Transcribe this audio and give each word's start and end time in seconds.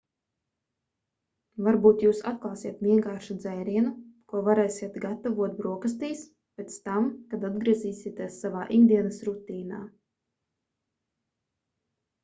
varbūt 1.65 1.99
jūs 2.05 2.21
atklāsiet 2.31 2.81
vienkāršu 2.87 3.37
dzērienu 3.43 3.91
ko 4.33 4.41
varēsiet 4.47 4.97
gatavot 5.05 5.55
brokastīs 5.61 6.25
pēc 6.61 6.79
tam 6.89 7.11
kad 7.35 7.47
atgriezīsieties 7.53 8.41
savā 8.47 8.67
ikdienas 8.81 9.23
rutīnā 9.31 9.85